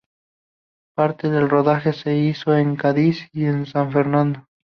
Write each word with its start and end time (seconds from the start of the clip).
Parte 0.95 1.29
del 1.29 1.47
rodaje 1.47 1.93
se 1.93 2.17
hizo 2.17 2.55
en 2.57 2.75
Cádiz 2.75 3.29
y 3.33 3.45
en 3.45 3.67
San 3.67 3.91
Fernando. 3.91 4.47